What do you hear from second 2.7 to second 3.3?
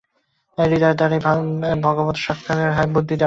হয়, বুদ্ধি দ্বারা নয়।